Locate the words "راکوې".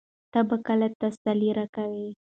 1.57-2.07